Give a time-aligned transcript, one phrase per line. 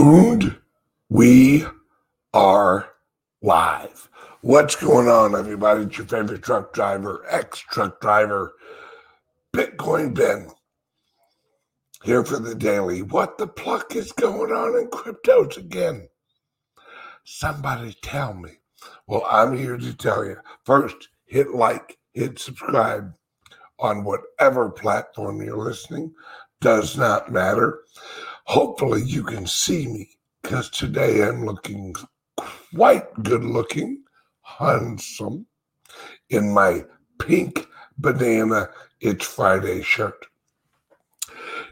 [0.00, 0.56] And
[1.10, 1.66] we
[2.32, 2.88] are
[3.42, 4.08] live.
[4.40, 5.82] What's going on, everybody?
[5.82, 8.54] It's your favorite truck driver, ex truck driver,
[9.54, 10.48] Bitcoin Ben,
[12.02, 13.02] here for the daily.
[13.02, 16.08] What the pluck is going on in cryptos again?
[17.24, 18.52] Somebody tell me.
[19.06, 20.38] Well, I'm here to tell you.
[20.64, 23.12] First, hit like, hit subscribe
[23.78, 26.14] on whatever platform you're listening.
[26.62, 27.80] Does not matter.
[28.50, 30.10] Hopefully, you can see me
[30.42, 31.94] because today I'm looking
[32.74, 34.02] quite good looking,
[34.42, 35.46] handsome
[36.30, 36.84] in my
[37.20, 40.26] pink banana It's Friday shirt.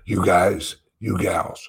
[0.04, 1.68] You guys, you gals,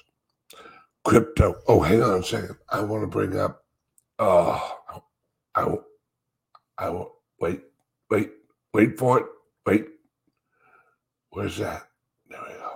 [1.04, 1.56] crypto.
[1.66, 2.56] Oh, hang on a second.
[2.68, 3.64] I want to bring up.
[4.20, 4.78] Oh,
[5.56, 5.64] I.
[6.78, 7.04] I, I,
[7.40, 7.62] wait,
[8.10, 8.30] wait,
[8.72, 9.26] wait for it.
[9.66, 9.86] Wait.
[11.30, 11.82] Where's that?
[12.28, 12.70] There we go.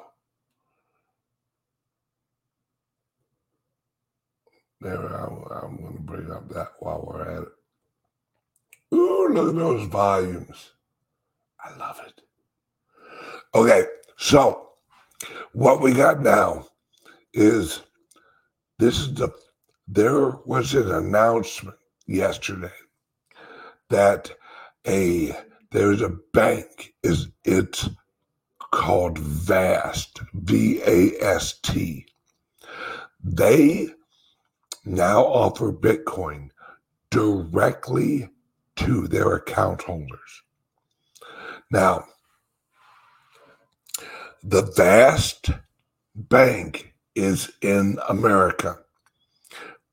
[4.85, 7.49] There, I'm, I'm going to bring up that while we're at it.
[8.95, 10.73] Ooh, look at those volumes.
[11.59, 12.21] I love it.
[13.55, 13.87] Okay,
[14.19, 14.69] so
[15.55, 16.67] what we got now
[17.33, 17.81] is
[18.79, 19.31] this is the
[19.89, 22.71] there was an announcement yesterday
[23.89, 24.33] that
[24.87, 25.35] a
[25.71, 27.89] there's a bank is it's
[28.71, 32.07] called Vast V A S T.
[33.23, 33.89] They
[34.85, 36.51] now offer Bitcoin
[37.11, 38.29] directly
[38.77, 40.43] to their account holders.
[41.71, 42.05] Now,
[44.43, 45.51] the vast
[46.15, 48.79] bank is in America.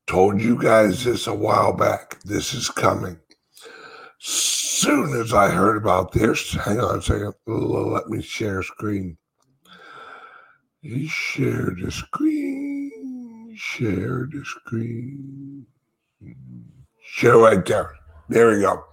[0.06, 2.20] Told you guys this a while back.
[2.22, 3.18] This is coming.
[4.18, 7.34] Soon as I heard about this, hang on a second.
[7.46, 9.16] Let me share screen.
[10.82, 12.61] You share the screen
[13.62, 15.64] share the screen.
[17.00, 17.94] Share right there.
[18.28, 18.84] There we go.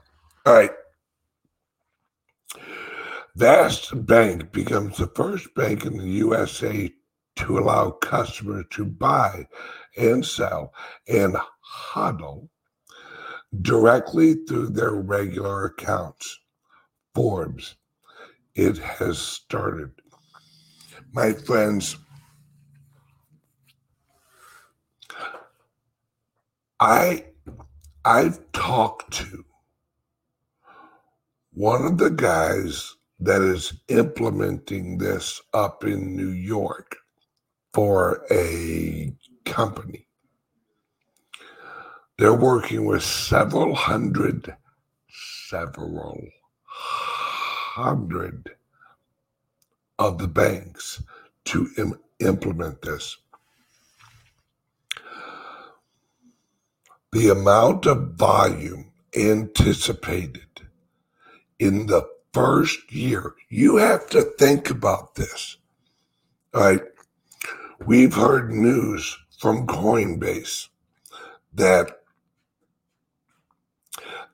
[0.45, 0.71] All right.
[3.35, 6.91] Vast Bank becomes the first bank in the USA
[7.37, 9.47] to allow customers to buy
[9.97, 10.73] and sell
[11.07, 11.35] and
[11.93, 12.49] hodl
[13.61, 16.39] directly through their regular accounts.
[17.15, 17.75] Forbes,
[18.53, 19.91] it has started.
[21.11, 21.97] My friends,
[26.79, 27.25] I
[28.05, 29.45] I've talked to
[31.53, 36.97] one of the guys that is implementing this up in New York
[37.73, 39.13] for a
[39.45, 40.07] company.
[42.19, 44.55] They're working with several hundred,
[45.49, 46.21] several
[46.65, 48.51] hundred
[49.99, 51.03] of the banks
[51.45, 53.17] to Im- implement this.
[57.11, 60.45] The amount of volume anticipated
[61.57, 65.57] in the first year, you have to think about this.
[66.53, 66.81] Right.
[67.85, 70.67] We've heard news from Coinbase
[71.53, 71.95] that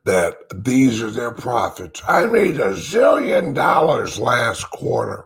[0.04, 2.02] that these are their profits.
[2.08, 5.26] I made a zillion dollars last quarter.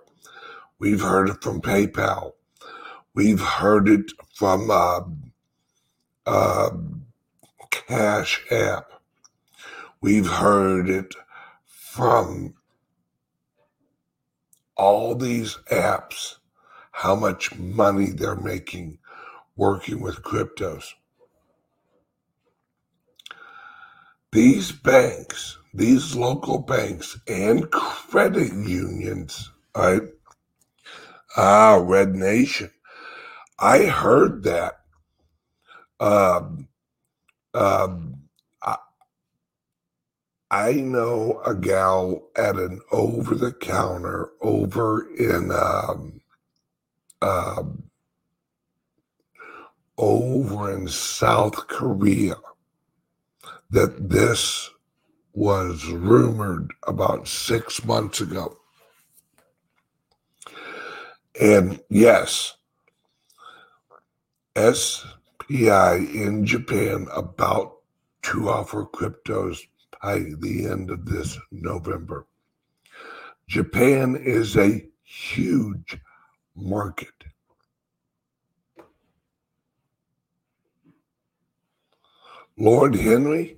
[0.79, 2.31] We've heard it from PayPal.
[3.13, 5.01] We've heard it from uh,
[6.25, 6.69] uh,
[7.69, 8.91] Cash App.
[10.01, 11.15] We've heard it
[11.65, 12.53] from
[14.77, 16.35] all these apps
[16.91, 18.97] how much money they're making
[19.57, 20.85] working with cryptos.
[24.31, 30.03] These banks, these local banks and credit unions, right?
[31.35, 32.71] Ah, Red Nation.
[33.59, 34.75] I heard that
[35.99, 36.68] um,
[37.53, 38.21] um,
[38.61, 38.77] I,
[40.51, 46.21] I know a gal at an over the counter over in um,
[47.21, 47.83] um,
[49.97, 52.35] over in South Korea
[53.69, 54.69] that this
[55.33, 58.57] was rumored about six months ago.
[61.39, 62.55] And yes,
[64.55, 65.05] S
[65.49, 67.77] PI in Japan about
[68.23, 69.59] to offer cryptos
[70.01, 72.27] by the end of this November.
[73.47, 75.97] Japan is a huge
[76.55, 77.07] market.
[82.55, 83.57] Lord Henry,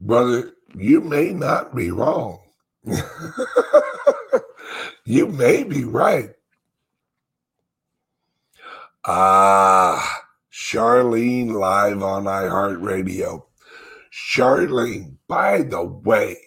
[0.00, 2.40] brother, you may not be wrong.
[5.04, 6.30] you may be right.
[9.04, 10.23] Ah,
[10.54, 13.42] Charlene live on iHeartRadio.
[14.12, 16.38] Charlene, by the way,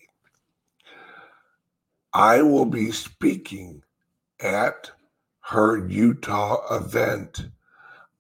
[2.14, 3.84] I will be speaking
[4.40, 4.92] at
[5.42, 7.50] her Utah event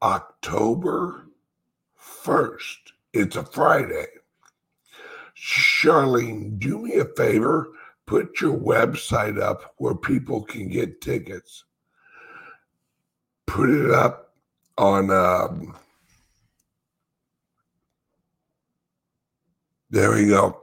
[0.01, 1.29] October
[1.97, 2.77] 1st.
[3.13, 4.07] It's a Friday.
[5.37, 7.69] Charlene, do me a favor,
[8.05, 11.63] put your website up where people can get tickets.
[13.45, 14.26] Put it up
[14.77, 15.75] on um,
[19.89, 20.62] there we go.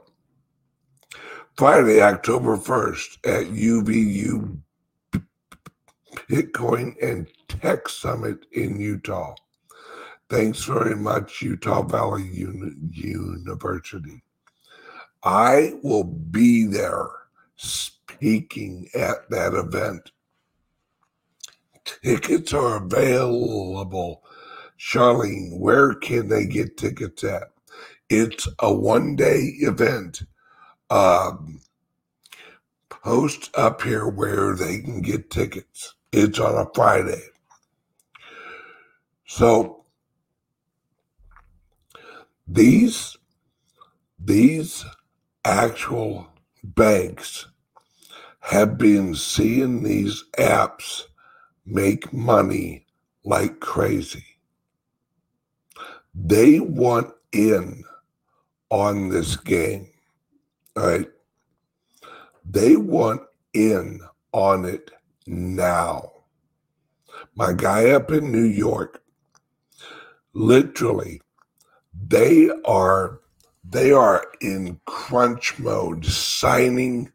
[1.57, 4.57] Friday, October 1st at UVU
[6.29, 9.35] Bitcoin and Tech Summit in Utah.
[10.29, 14.23] Thanks very much, Utah Valley Uni- University.
[15.23, 17.07] I will be there
[17.55, 20.11] speaking at that event.
[21.85, 24.23] Tickets are available.
[24.79, 27.51] Charlene, where can they get tickets at?
[28.09, 30.23] It's a one day event.
[30.89, 31.61] Um,
[32.89, 35.95] post up here where they can get tickets.
[36.11, 37.21] It's on a Friday.
[39.27, 39.85] So
[42.47, 43.17] these
[44.19, 44.85] these
[45.43, 46.27] actual
[46.63, 47.47] banks
[48.39, 51.03] have been seeing these apps
[51.65, 52.85] make money
[53.23, 54.23] like crazy.
[56.13, 57.83] They want in
[58.69, 59.89] on this game,
[60.75, 61.09] right?
[62.49, 63.21] They want
[63.53, 64.01] in
[64.31, 64.91] on it
[65.27, 66.11] now.
[67.35, 69.01] My guy up in New York,
[70.33, 71.21] literally,
[72.07, 73.19] they are
[73.67, 77.11] they are in crunch mode signing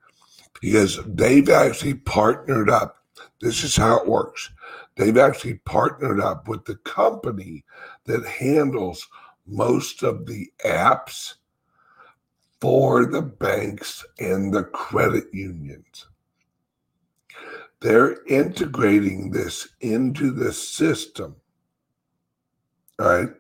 [0.60, 2.99] because they've actually partnered up.
[3.40, 4.50] This is how it works.
[4.96, 7.64] They've actually partnered up with the company
[8.04, 9.08] that handles
[9.46, 11.34] most of the apps
[12.60, 16.06] for the banks and the credit unions.
[17.80, 21.36] They're integrating this into the system,
[22.98, 23.30] All right.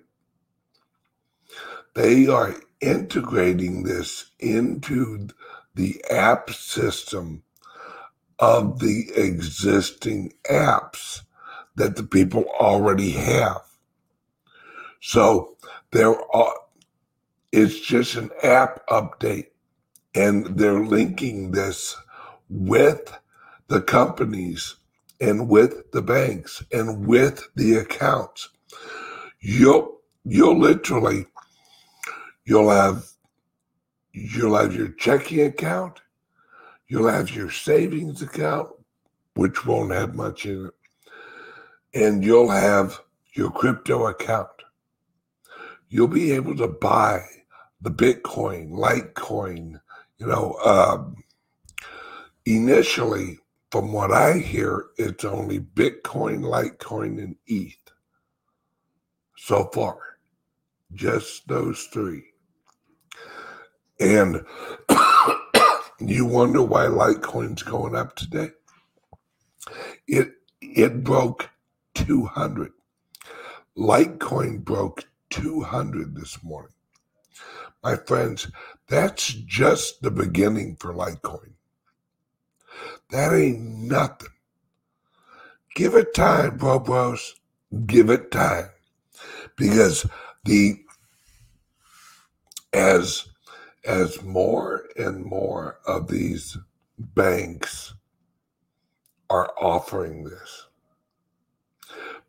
[1.94, 5.28] They are integrating this into
[5.74, 7.42] the app system
[8.40, 11.20] of the existing apps
[11.76, 13.62] that the people already have.
[15.00, 15.56] So
[15.92, 16.54] there are,
[17.52, 19.48] it's just an app update
[20.14, 21.96] and they're linking this
[22.48, 23.16] with
[23.68, 24.76] the companies
[25.20, 28.48] and with the banks and with the accounts.
[29.40, 31.26] You'll, you'll literally,
[32.44, 33.06] you'll have,
[34.12, 36.00] you'll have your checking account,
[36.90, 38.68] you'll have your savings account,
[39.34, 40.74] which won't have much in it,
[41.94, 43.00] and you'll have
[43.32, 44.48] your crypto account.
[45.88, 47.24] You'll be able to buy
[47.80, 49.80] the Bitcoin, Litecoin,
[50.18, 51.22] you know, um,
[52.44, 53.38] initially,
[53.70, 57.76] from what I hear, it's only Bitcoin, Litecoin, and ETH
[59.36, 59.96] so far.
[60.92, 62.24] Just those three.
[64.00, 64.44] And
[66.08, 68.50] you wonder why Litecoin's going up today?
[70.06, 71.50] It it broke
[71.94, 72.72] 200.
[73.76, 76.72] Litecoin broke 200 this morning.
[77.82, 78.50] My friends,
[78.88, 81.52] that's just the beginning for Litecoin.
[83.10, 84.28] That ain't nothing.
[85.74, 87.36] Give it time, bro bros.
[87.86, 88.68] Give it time.
[89.56, 90.06] Because
[90.44, 90.80] the
[92.72, 93.29] as
[93.84, 96.56] as more and more of these
[96.98, 97.94] banks
[99.30, 100.66] are offering this,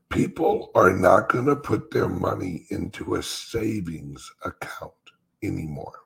[0.09, 4.93] people are not going to put their money into a savings account
[5.43, 5.99] anymore.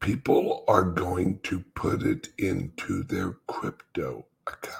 [0.00, 4.76] People are going to put it into their crypto account.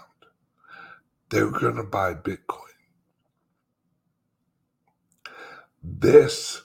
[1.31, 2.61] They're going to buy Bitcoin.
[5.83, 6.64] This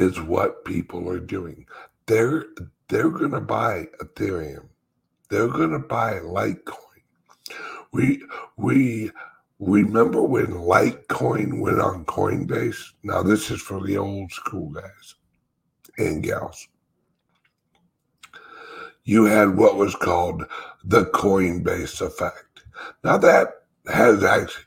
[0.00, 1.66] is what people are doing.
[2.06, 2.46] They're
[2.88, 4.68] they're going to buy Ethereum.
[5.28, 6.76] They're going to buy Litecoin.
[7.92, 8.22] We
[8.56, 9.10] we
[9.58, 12.82] remember when Litecoin went on Coinbase.
[13.02, 15.14] Now this is for the old school guys
[15.98, 16.66] and gals.
[19.04, 20.44] You had what was called
[20.82, 22.62] the Coinbase effect.
[23.04, 24.64] Now that has actually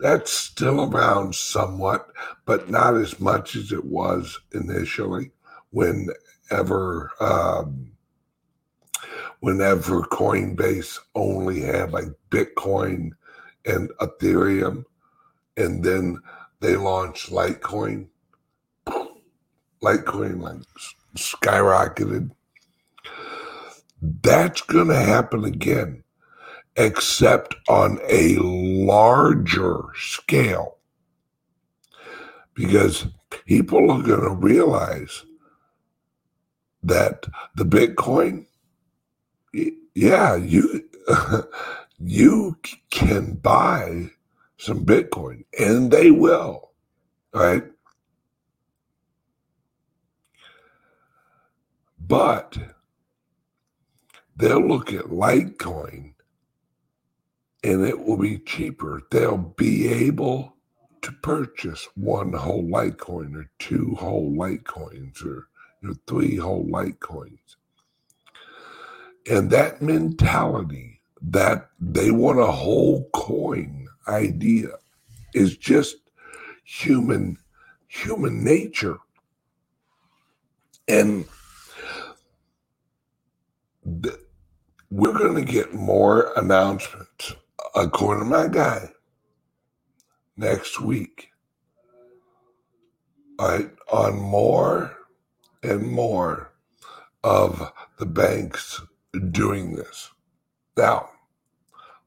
[0.00, 2.08] that's still around somewhat,
[2.44, 5.32] but not as much as it was initially.
[5.70, 7.92] Whenever um,
[9.40, 13.10] whenever Coinbase only had like Bitcoin
[13.66, 14.84] and Ethereum
[15.58, 16.22] and then
[16.60, 18.06] they launched Litecoin.
[19.82, 20.62] Litecoin like
[21.16, 22.30] skyrocketed.
[24.00, 26.04] That's going to happen again,
[26.78, 30.76] except on a larger scale.
[32.54, 33.06] Because
[33.46, 35.24] people are going to realize
[36.82, 38.46] that the Bitcoin,
[39.94, 40.88] yeah, you
[41.98, 42.56] you
[42.90, 44.10] can buy
[44.56, 46.70] some Bitcoin, and they will,
[47.34, 47.64] right?
[51.98, 52.56] But
[54.36, 56.14] they'll look at Litecoin
[57.64, 59.02] and it will be cheaper.
[59.10, 60.54] They'll be able
[61.02, 65.48] to purchase one whole Litecoin or two whole Litecoins or
[65.82, 67.56] you know, three whole Litecoins.
[69.30, 74.68] And that mentality that they want a whole coin idea
[75.34, 75.96] is just
[76.64, 77.36] human
[77.88, 78.98] human nature.
[80.86, 81.26] And
[84.02, 84.14] th-
[84.90, 87.34] we're going to get more announcements,
[87.74, 88.90] according to my guy,
[90.36, 91.30] next week.
[93.40, 94.96] Right, on more
[95.62, 96.52] and more
[97.22, 98.80] of the banks
[99.30, 100.10] doing this.
[100.76, 101.10] Now,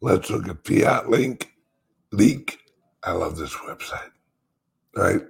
[0.01, 1.51] let's look at Fiat Link
[2.11, 2.59] Leak.
[3.03, 4.11] I love this website.
[4.95, 5.21] Right.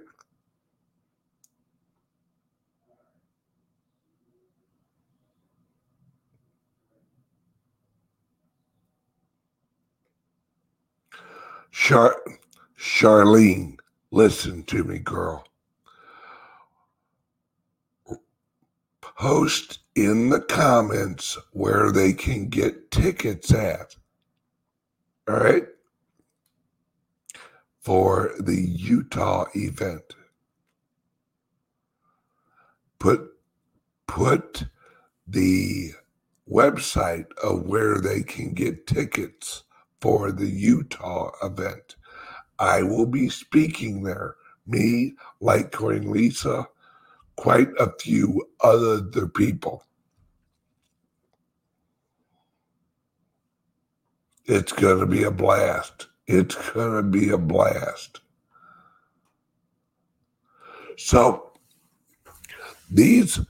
[11.72, 12.22] Char-
[12.78, 13.78] Charlene,
[14.10, 15.44] listen to me, girl.
[19.00, 23.96] Post in the comments where they can get tickets at.
[25.28, 25.66] All right.
[27.80, 30.14] For the Utah event.
[32.98, 33.30] Put
[34.06, 34.64] put
[35.26, 35.92] the
[36.50, 39.64] website of where they can get tickets
[40.02, 41.94] for the Utah event.
[42.58, 44.34] I will be speaking there.
[44.66, 46.66] Me, Litecoin Lisa,
[47.36, 49.84] quite a few other people.
[54.46, 56.08] It's going to be a blast.
[56.26, 58.20] It's going to be a blast.
[60.96, 61.52] So,
[62.90, 63.40] these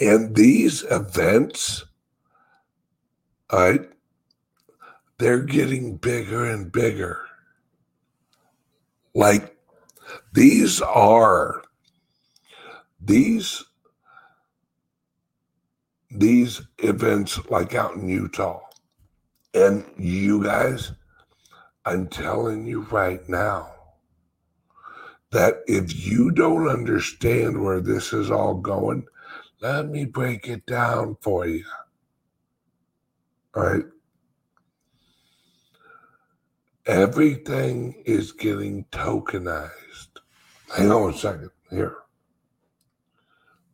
[0.00, 1.84] and these events,
[3.50, 3.80] I
[5.22, 7.20] they're getting bigger and bigger.
[9.14, 9.56] Like
[10.32, 11.62] these are
[13.00, 13.62] these
[16.10, 18.62] these events like out in Utah.
[19.54, 20.90] And you guys,
[21.84, 23.70] I'm telling you right now
[25.30, 29.06] that if you don't understand where this is all going,
[29.60, 31.64] let me break it down for you.
[33.54, 33.84] All right.
[36.86, 40.18] Everything is getting tokenized.
[40.76, 41.98] Hang on a second here.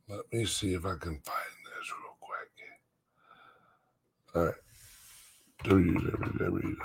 [0.08, 2.50] Let me see if I can find this real quick.
[4.34, 4.54] All right.
[5.64, 6.76] www.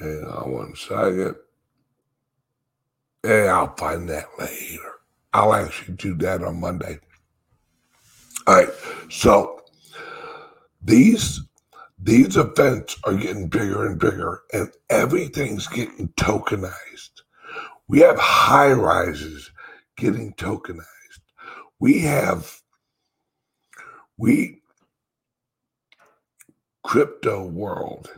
[0.00, 1.36] Hang on one second.
[3.22, 4.92] Hey, I'll find that later.
[5.34, 6.98] I'll actually do that on Monday.
[8.46, 8.70] All right.
[9.10, 9.60] So
[10.82, 11.42] these
[11.98, 17.20] these events are getting bigger and bigger, and everything's getting tokenized.
[17.86, 19.50] We have high rises
[19.98, 20.86] getting tokenized.
[21.78, 22.62] We have
[24.16, 24.62] we
[26.82, 28.10] crypto world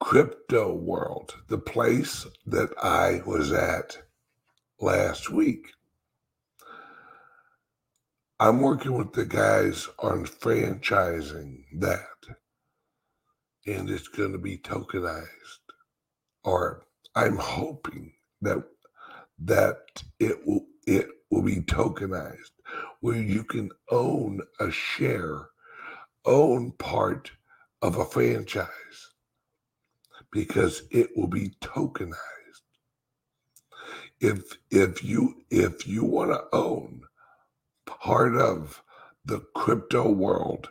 [0.00, 3.98] crypto world, the place that I was at
[4.80, 5.68] last week.
[8.38, 12.36] I'm working with the guys on franchising that,
[13.66, 15.26] and it's going to be tokenized.
[16.44, 16.82] Or
[17.14, 18.12] I'm hoping
[18.42, 18.62] that
[19.38, 19.78] that
[20.20, 22.52] it will it will be tokenized,
[23.00, 25.48] where you can own a share,
[26.26, 27.30] own part
[27.80, 28.68] of a franchise
[30.30, 32.16] because it will be tokenized.
[34.20, 37.02] If if you if you want to own
[37.84, 38.82] part of
[39.24, 40.68] the crypto world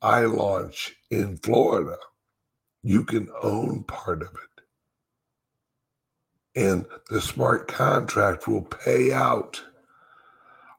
[0.00, 1.96] I launch in Florida
[2.86, 4.62] you can own part of it.
[6.54, 9.60] And the smart contract will pay out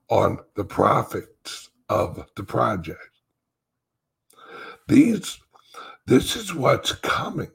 [0.10, 3.10] on the profits of the project.
[4.88, 5.38] These,
[6.05, 7.51] this is what's coming.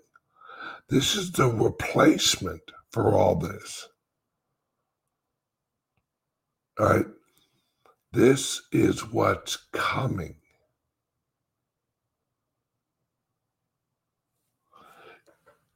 [0.92, 3.88] This is the replacement for all this.
[6.78, 7.06] All right.
[8.12, 10.34] This is what's coming.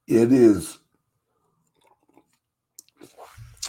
[0.07, 0.77] It is,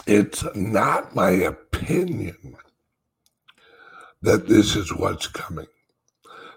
[0.06, 2.56] it's not my opinion
[4.20, 5.66] that this is what's coming.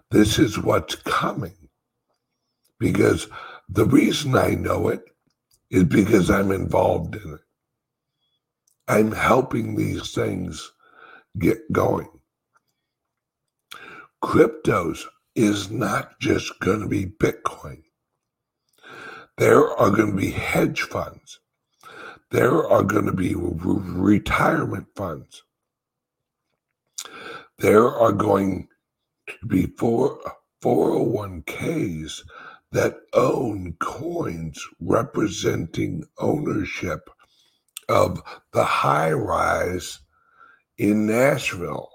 [0.09, 1.55] This is what's coming.
[2.77, 3.29] Because
[3.71, 5.03] the reason I know it
[5.69, 7.39] is because I'm involved in it.
[8.87, 10.71] I'm helping these things
[11.39, 12.09] get going.
[14.21, 17.83] Cryptos is not just going to be Bitcoin.
[19.37, 21.39] There are going to be hedge funds.
[22.31, 25.43] There are going to be retirement funds.
[27.59, 28.67] There are going
[29.27, 30.19] to be four,
[30.61, 32.21] 401ks
[32.71, 37.09] that own coins representing ownership
[37.89, 38.21] of
[38.53, 39.99] the high rise
[40.77, 41.89] in Nashville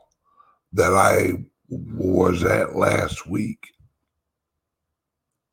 [0.73, 3.69] that I was at last week.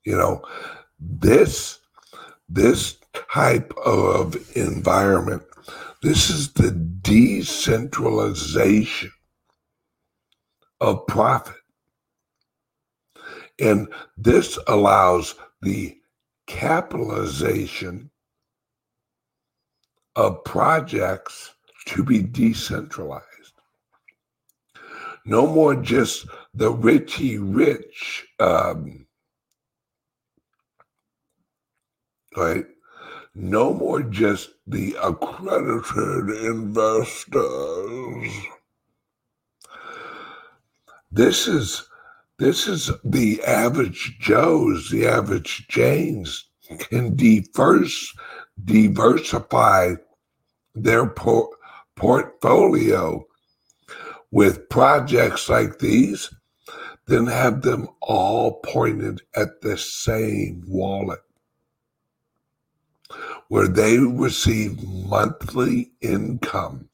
[0.06, 0.42] You know,
[1.00, 1.80] this
[2.50, 2.98] this
[3.32, 5.44] type of environment,
[6.02, 9.12] this is the decentralization
[10.82, 11.56] of profit.
[13.60, 15.98] And this allows the
[16.48, 18.10] capitalization
[20.16, 21.54] of projects
[21.86, 23.24] to be decentralized.
[25.26, 29.06] No more just the richy rich, um,
[32.36, 32.66] right?
[33.34, 38.32] No more just the accredited investors.
[41.12, 41.88] This is
[42.40, 46.46] this is the average Joes, the average Janes
[46.80, 48.14] can diverse,
[48.64, 49.96] diversify
[50.76, 51.56] their por-
[51.96, 53.26] portfolio.
[54.32, 56.34] With projects like these,
[57.06, 61.20] then have them all pointed at the same wallet
[63.50, 66.90] where they receive monthly income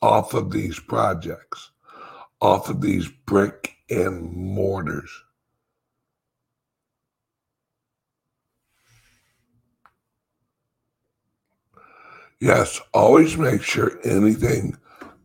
[0.00, 1.72] off of these projects,
[2.44, 5.10] off of these brick and mortars.
[12.38, 14.76] Yes, always make sure anything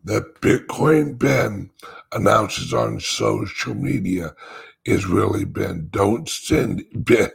[0.04, 1.68] that Bitcoin Ben
[2.12, 4.34] announces on social media
[4.86, 5.88] is really Ben.
[5.90, 7.28] Don't send Ben,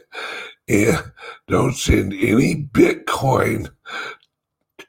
[0.66, 1.00] eh,
[1.46, 3.70] don't send any Bitcoin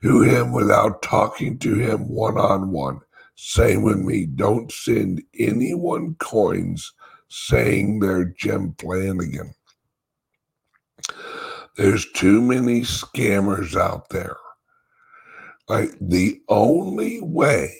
[0.01, 3.01] to him without talking to him one on one.
[3.39, 4.25] Same with me.
[4.25, 6.91] Don't send anyone coins
[7.29, 9.53] saying they're Jim Flanagan.
[11.75, 14.37] There's too many scammers out there.
[15.69, 17.77] Like the only way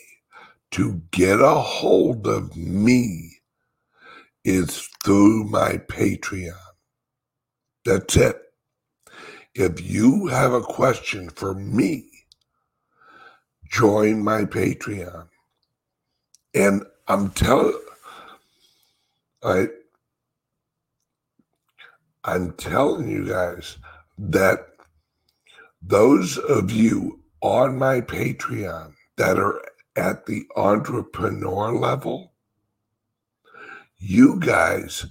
[0.72, 3.32] to get a hold of me
[4.46, 6.54] is through my Patreon.
[7.84, 8.40] That's it.
[9.56, 12.08] If you have a question for me,
[13.72, 15.30] join my Patreon.
[16.54, 17.80] And I'm telling,
[19.44, 19.68] I,
[22.24, 23.78] I'm telling you guys
[24.18, 24.68] that
[25.82, 29.62] those of you on my Patreon that are
[29.96, 32.34] at the entrepreneur level,
[33.98, 35.06] you guys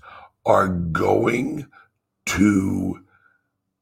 [0.45, 1.67] are going
[2.27, 3.01] to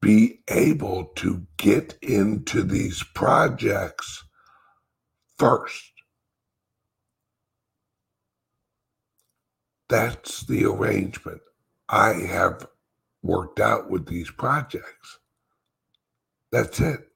[0.01, 4.23] be able to get into these projects
[5.37, 5.94] first.
[9.87, 11.41] That's the arrangement
[11.89, 12.67] I have
[13.21, 15.19] worked out with these projects.
[16.51, 17.07] That's it.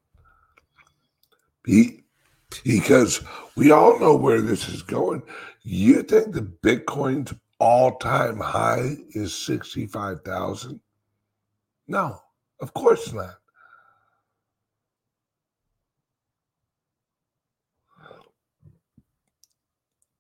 [1.64, 2.04] Be,
[2.64, 3.22] because
[3.56, 5.24] we all know where this is going.
[5.64, 10.80] You think the Bitcoin's all time high is 65,000?
[11.88, 12.20] No,
[12.62, 13.36] of course not.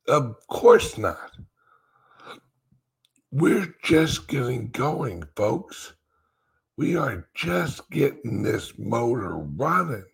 [0.08, 1.32] Of course not.
[3.32, 5.94] We're just getting going, folks.
[6.78, 10.06] We are just getting this motor running.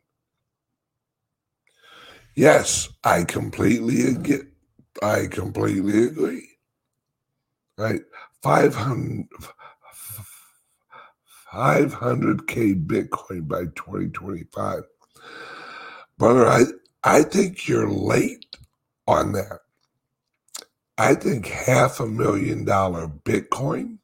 [2.35, 4.49] Yes, I completely agree.
[5.01, 6.49] I completely agree.
[7.77, 8.01] Right?
[8.43, 9.27] 500,
[11.53, 14.83] 500k Bitcoin by 2025.
[16.17, 16.63] Brother, I,
[17.03, 18.45] I think you're late
[19.07, 19.59] on that.
[20.97, 23.97] I think half a million dollar Bitcoin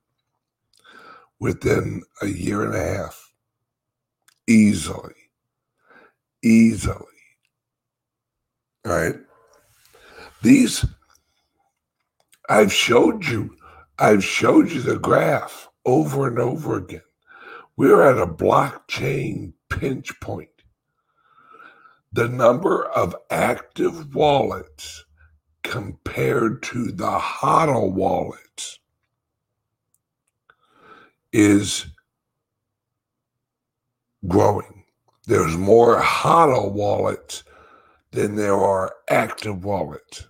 [1.39, 3.32] within a year and a half,
[4.47, 5.13] easily,
[6.43, 7.06] easily.
[8.86, 9.15] All right.
[10.41, 10.86] These,
[12.49, 13.56] I've showed you,
[13.97, 17.04] I've showed you the graph over and over again.
[17.77, 20.49] We're at a blockchain pinch point.
[22.12, 25.06] The number of active wallets
[25.72, 28.80] compared to the HODL wallets
[31.32, 31.86] is
[34.28, 34.84] growing.
[35.28, 37.46] There's more HODL wallets
[38.12, 40.28] than there are active wallets.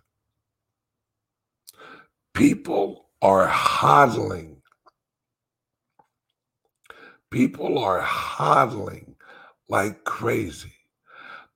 [2.35, 4.57] People are hodling.
[7.31, 9.15] People are hodling
[9.67, 10.75] like crazy.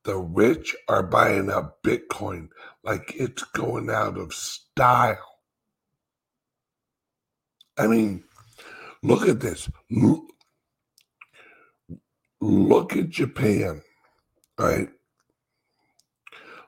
[0.05, 2.49] The rich are buying up Bitcoin
[2.83, 5.39] like it's going out of style.
[7.77, 8.23] I mean,
[9.01, 9.69] look at this.
[12.39, 13.81] Look at Japan,
[14.59, 14.89] right?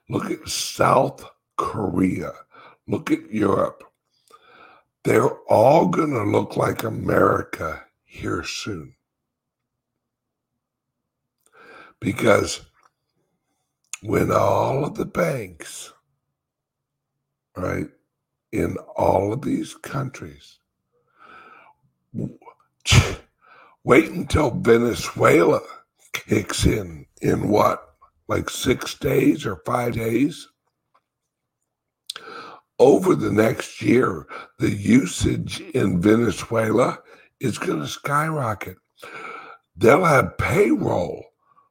[0.10, 1.24] Look at South
[1.58, 2.32] Korea.
[2.88, 3.84] Look at Europe.
[5.04, 8.96] They're all going to look like America here soon.
[12.00, 12.62] Because
[14.08, 15.92] when all of the banks,
[17.56, 17.88] right,
[18.52, 20.60] in all of these countries,
[23.84, 25.60] wait until Venezuela
[26.14, 27.84] kicks in, in what?
[28.28, 30.48] like six days or five days.
[32.80, 34.28] Over the next year,
[34.60, 37.00] the usage in Venezuela
[37.40, 38.78] is going to skyrocket.
[39.76, 41.26] They'll have payroll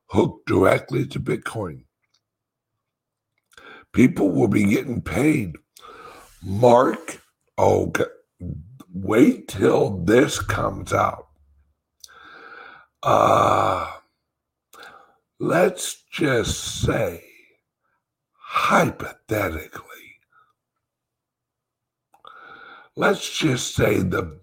[0.07, 1.86] hooked directly to Bitcoin.
[3.97, 5.55] People will be getting paid.
[6.43, 7.23] Mark,
[7.57, 7.91] oh,
[8.93, 11.29] wait till this comes out.
[13.03, 13.91] Uh,
[15.41, 17.25] let's just say,
[18.39, 19.81] hypothetically,
[22.97, 24.41] let's just say the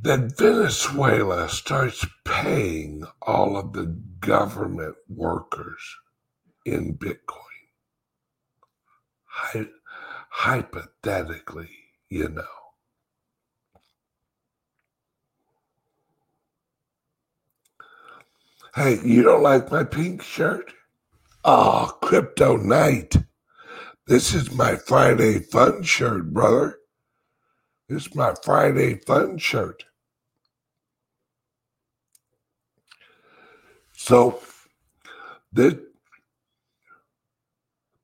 [0.00, 3.84] that Venezuela starts paying all of the
[4.20, 5.96] government workers
[6.64, 7.40] in Bitcoin.
[9.26, 9.66] Hy-
[10.30, 11.70] hypothetically,
[12.10, 12.44] you know.
[18.76, 20.72] Hey, you don't like my pink shirt?
[21.44, 23.16] Oh, crypto night.
[24.06, 26.78] This is my Friday fun shirt, brother.
[27.88, 29.84] This is my Friday fun shirt.
[33.94, 34.40] So
[35.52, 35.74] there,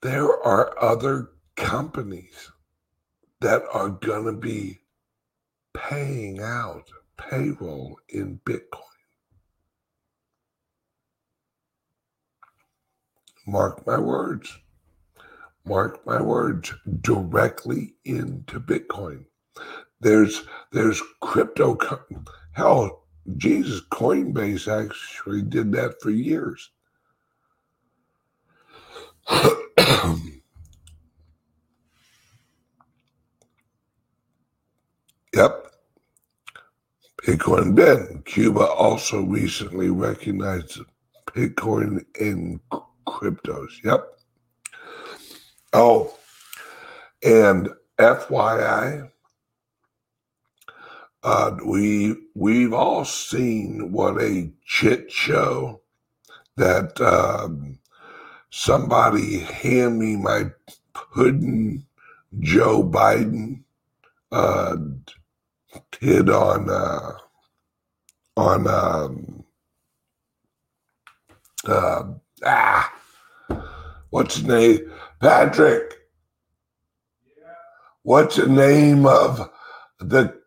[0.03, 2.51] there are other companies
[3.41, 4.81] that are going to be
[5.75, 8.83] paying out payroll in Bitcoin.
[13.51, 14.59] mark my words,
[15.65, 19.25] mark my words, directly into Bitcoin.
[20.01, 21.77] There's there's crypto.
[22.53, 23.05] Hell,
[23.37, 26.71] Jesus, Coinbase actually did that for years.
[35.35, 35.67] Yep.
[37.23, 38.23] Bitcoin Ben.
[38.25, 40.81] Cuba also recently recognized
[41.27, 42.61] Bitcoin and
[43.07, 43.71] cryptos.
[43.85, 44.07] Yep.
[45.73, 46.15] Oh,
[47.23, 49.11] and FYI,
[51.23, 55.83] uh, we we've all seen what a chit show
[56.57, 57.79] that um,
[58.51, 60.51] somebody hand me my
[60.95, 61.85] pudding
[62.41, 63.63] Joe Biden
[64.33, 64.77] uh,
[66.01, 67.13] did on uh,
[68.37, 69.45] on um,
[71.67, 72.05] uh,
[72.45, 72.93] ah
[74.11, 74.93] What's the name?
[75.21, 75.95] Patrick.
[78.03, 79.51] What's the name of
[80.01, 80.41] the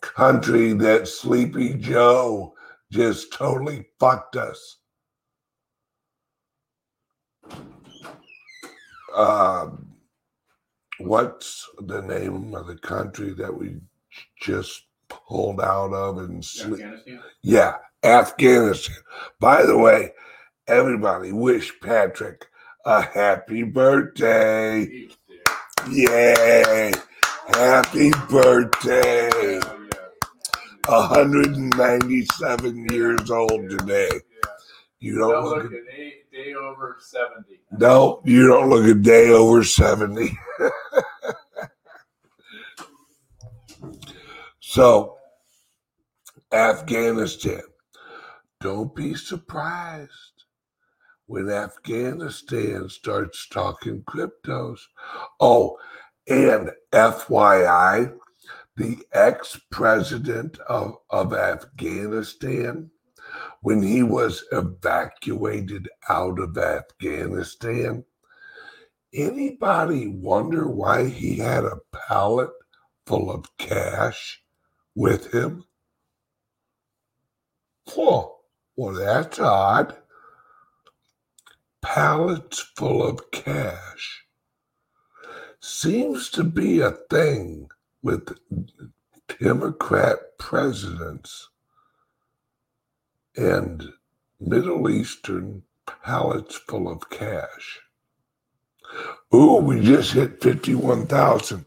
[0.00, 2.54] country that Sleepy Joe
[2.92, 4.78] just totally fucked us?
[9.16, 9.92] Um,
[10.98, 13.80] what's the name of the country that we
[14.42, 16.74] just pulled out of and sleep?
[16.74, 17.20] Afghanistan?
[17.42, 18.96] Yeah, Afghanistan.
[19.40, 20.12] By the way,
[20.66, 22.46] everybody wish Patrick
[22.84, 25.08] a happy birthday.
[25.90, 26.92] Yay.
[27.54, 29.60] Happy birthday.
[30.86, 34.10] 197 years old today.
[34.98, 37.60] You don't, Don't look, look at day, day over 70.
[37.72, 40.38] no, you don't look a day over 70.
[44.72, 45.18] so,
[46.50, 47.60] Afghanistan.
[48.58, 50.44] Don't be surprised
[51.26, 54.78] when Afghanistan starts talking cryptos.
[55.40, 55.76] Oh,
[56.26, 58.14] and FYI,
[58.78, 62.90] the ex president of, of Afghanistan,
[63.60, 68.06] when he was evacuated out of Afghanistan,
[69.12, 72.52] anybody wonder why he had a pallet
[73.06, 74.41] full of cash
[74.94, 75.64] with him?
[77.94, 78.36] Whoa,
[78.76, 79.96] well, that's odd.
[81.80, 84.24] Pallets full of cash
[85.60, 87.68] seems to be a thing
[88.02, 88.36] with
[89.40, 91.48] Democrat presidents
[93.36, 93.92] and
[94.40, 97.80] Middle Eastern pallets full of cash.
[99.34, 101.64] Ooh, we just hit 51,000.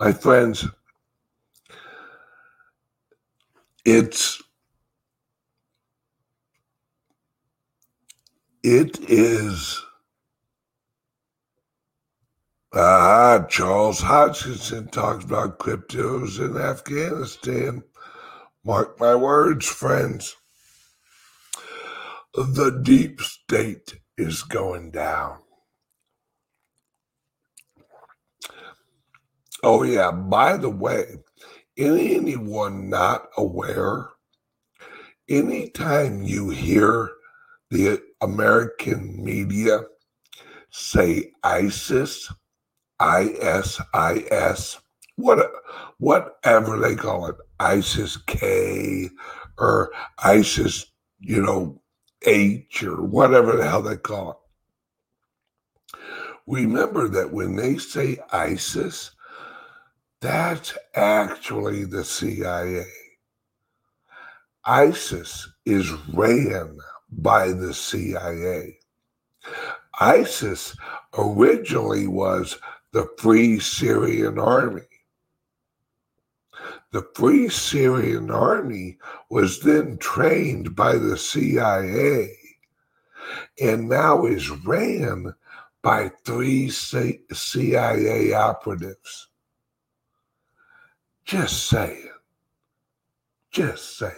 [0.00, 0.66] My friends,
[3.84, 4.42] it's
[8.62, 9.82] it is
[12.74, 17.82] ah Charles Hoskinson talks about cryptos in Afghanistan.
[18.64, 20.36] Mark my words, friends.
[22.34, 25.38] The deep state is going down.
[29.62, 31.16] Oh yeah, by the way,
[31.76, 34.08] anyone not aware,
[35.28, 37.10] anytime you hear
[37.70, 39.80] the American media
[40.70, 42.32] say ISIS,
[42.98, 44.78] ISIS,
[45.16, 45.52] what,
[45.98, 49.10] whatever they call it, ISIS K
[49.58, 50.86] or ISIS,
[51.18, 51.80] you know,
[52.26, 55.98] H or whatever the hell they call it.
[56.46, 59.10] Remember that when they say ISIS,
[60.20, 62.84] that's actually the CIA.
[64.64, 66.78] ISIS is ran
[67.10, 68.78] by the CIA.
[69.98, 70.76] ISIS
[71.16, 72.58] originally was
[72.92, 74.82] the Free Syrian Army.
[76.92, 78.98] The Free Syrian Army
[79.30, 82.36] was then trained by the CIA
[83.60, 85.34] and now is ran
[85.82, 89.29] by three CIA operatives.
[91.30, 92.10] Just saying.
[93.52, 94.14] Just saying.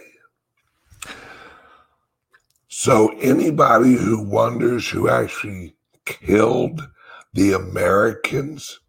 [2.67, 6.89] So, anybody who wonders who actually killed
[7.31, 8.79] the Americans,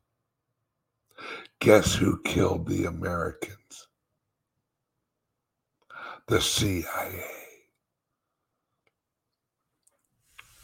[1.61, 3.89] guess who killed the Americans?
[6.27, 7.27] The CIA.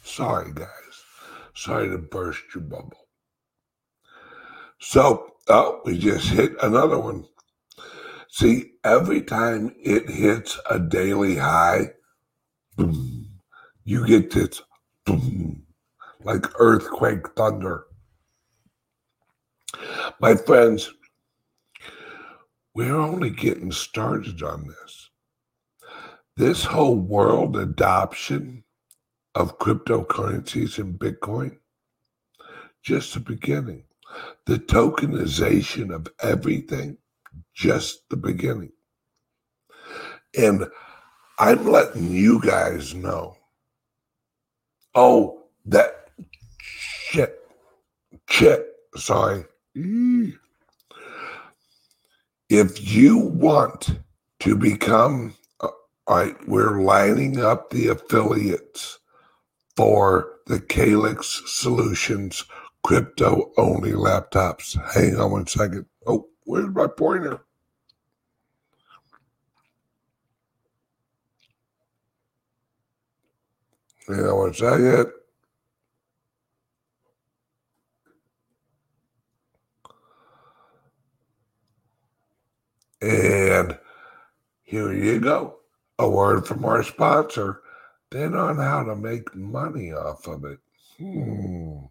[0.01, 0.67] Sorry, guys.
[1.53, 3.07] Sorry to burst your bubble.
[4.79, 7.27] So, oh, we just hit another one.
[8.33, 11.89] See, every time it hits a daily high,
[12.77, 13.27] boom,
[13.83, 14.61] you get this
[15.05, 15.63] boom,
[16.23, 17.87] like earthquake thunder.
[20.21, 20.93] My friends,
[22.73, 25.09] we're only getting started on this.
[26.37, 28.63] This whole world adoption
[29.35, 31.57] of cryptocurrencies and Bitcoin,
[32.81, 33.83] just the beginning.
[34.45, 36.97] The tokenization of everything
[37.53, 38.71] just the beginning.
[40.37, 40.67] And
[41.39, 43.35] I'm letting you guys know.
[44.93, 46.09] Oh, that
[46.59, 47.39] shit,
[48.29, 49.45] shit, sorry.
[52.49, 53.99] If you want
[54.41, 55.69] to become, uh,
[56.07, 58.99] all right, we're lining up the affiliates
[59.75, 62.43] for the Calyx Solutions
[62.83, 64.77] crypto only laptops.
[64.93, 65.85] Hang on one second.
[66.05, 67.41] Oh, Where's my pointer?
[74.09, 75.11] Yeah, one second.
[83.01, 83.77] And
[84.63, 85.59] here you go.
[85.99, 87.61] A word from our sponsor.
[88.11, 90.59] Then on how to make money off of it.
[90.97, 91.85] Hmm.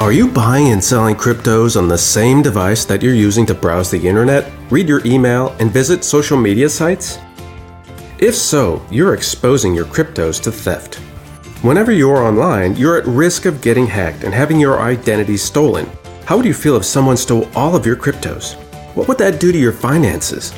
[0.00, 3.90] Are you buying and selling cryptos on the same device that you're using to browse
[3.90, 7.18] the internet, read your email, and visit social media sites?
[8.18, 10.94] If so, you're exposing your cryptos to theft.
[11.60, 15.86] Whenever you're online, you're at risk of getting hacked and having your identity stolen.
[16.24, 18.54] How would you feel if someone stole all of your cryptos?
[18.96, 20.54] What would that do to your finances?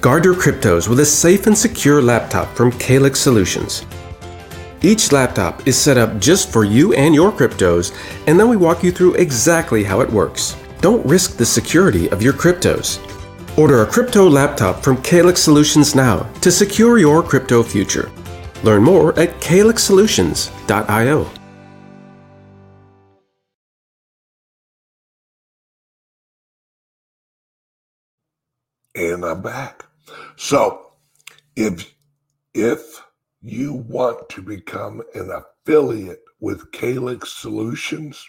[0.00, 3.84] Guard your cryptos with a safe and secure laptop from Calyx Solutions.
[4.82, 7.94] Each laptop is set up just for you and your cryptos,
[8.26, 10.56] and then we walk you through exactly how it works.
[10.80, 12.98] Don't risk the security of your cryptos.
[13.56, 18.10] Order a crypto laptop from Calyx Solutions now to secure your crypto future.
[18.64, 21.30] Learn more at calyxsolutions.io.
[28.94, 29.84] and I'm back.
[30.36, 30.92] So
[31.56, 31.94] if
[32.54, 33.02] if
[33.42, 38.24] you want to become an affiliate with Calyx Solutions,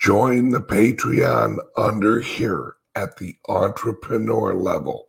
[0.00, 5.08] join the Patreon under here at the entrepreneur level.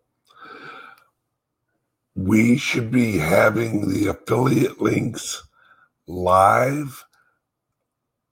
[2.16, 5.44] We should be having the affiliate links
[6.08, 7.06] live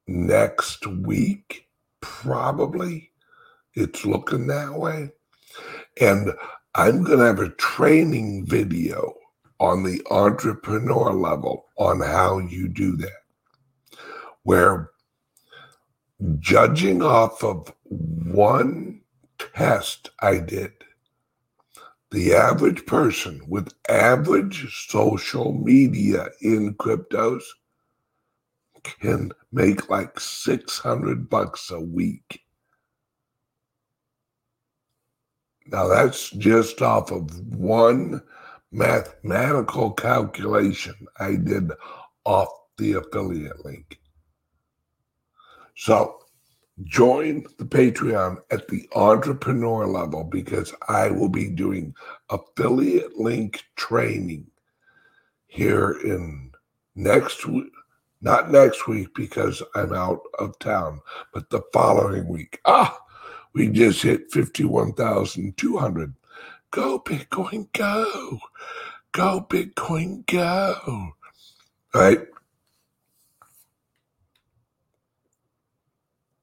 [0.08, 1.68] next week,
[2.02, 3.12] probably.
[3.76, 5.12] It's looking that way.
[6.02, 6.34] And
[6.74, 9.14] I'm going to have a training video
[9.60, 13.24] on the entrepreneur level on how you do that,
[14.44, 14.92] where
[16.40, 19.02] judging off of one
[19.40, 20.74] test I did,
[22.12, 27.44] the average person with average social media in cryptos
[28.84, 32.42] can make like 600 bucks a week.
[35.66, 38.22] Now that's just off of one
[38.72, 41.72] mathematical calculation I did
[42.26, 44.00] off the affiliate link.
[45.76, 46.20] So
[46.84, 51.96] join the Patreon at the entrepreneur level because I will be doing
[52.30, 54.48] affiliate link training
[55.48, 56.52] here in
[56.96, 57.72] next week.
[58.22, 61.02] Not next week because I'm out of town,
[61.34, 62.60] but the following week.
[62.66, 62.98] Ah,
[63.54, 66.14] we just hit 51,200.
[66.72, 68.40] Go, Bitcoin, go.
[69.14, 71.14] Go, Bitcoin, go.
[71.94, 72.20] Right?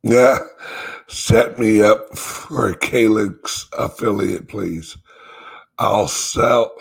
[0.03, 0.39] Yeah.
[1.09, 4.97] Set me up for a Calyx affiliate, please.
[5.79, 6.73] I'll sell,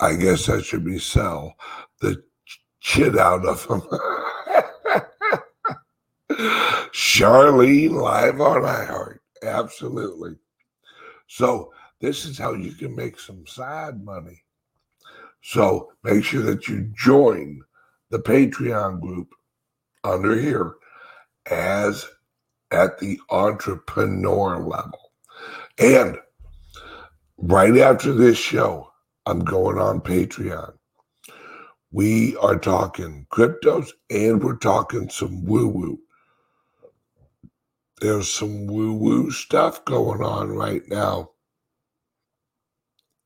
[0.00, 1.54] I guess I should be sell
[2.00, 2.22] the
[2.80, 3.82] shit out of them.
[6.92, 9.18] Charlene live on iHeart.
[9.42, 10.36] Absolutely.
[11.26, 14.42] So this is how you can make some side money.
[15.42, 17.60] So make sure that you join
[18.10, 19.28] the Patreon group
[20.04, 20.74] under here
[21.50, 22.06] as
[22.70, 25.12] at the entrepreneur level.
[25.78, 26.18] And
[27.36, 28.90] right after this show,
[29.26, 30.74] I'm going on Patreon.
[31.90, 35.98] We are talking cryptos and we're talking some woo woo
[38.00, 41.30] there's some woo woo stuff going on right now.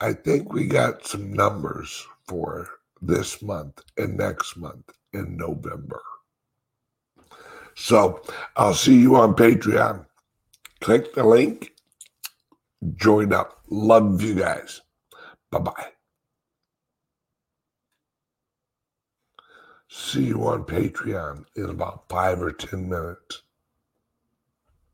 [0.00, 2.68] I think we got some numbers for
[3.00, 6.02] this month and next month in November.
[7.74, 8.22] So
[8.56, 10.04] I'll see you on Patreon.
[10.80, 11.72] Click the link,
[12.96, 13.62] join up.
[13.68, 14.80] Love you guys.
[15.50, 15.86] Bye bye.
[19.90, 23.42] See you on Patreon in about five or 10 minutes.